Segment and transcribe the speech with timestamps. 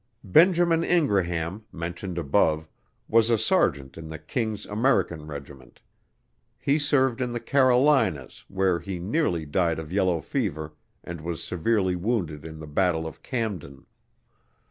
[0.23, 2.67] Benjamin Ingraham, mentioned above,
[3.07, 5.79] was a sergeant in the King's American Regiment;
[6.57, 11.95] he served in the Carolinas, where he nearly died of yellow fever, and was severely
[11.95, 13.85] wounded in the battle of Camden.